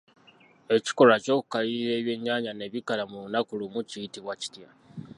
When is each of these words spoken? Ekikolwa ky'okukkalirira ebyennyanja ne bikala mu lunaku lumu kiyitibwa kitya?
Ekikolwa 0.75 1.17
ky'okukkalirira 1.23 1.93
ebyennyanja 1.99 2.51
ne 2.55 2.67
bikala 2.73 3.03
mu 3.11 3.17
lunaku 3.23 3.51
lumu 3.59 3.79
kiyitibwa 3.89 4.33
kitya? 4.41 4.69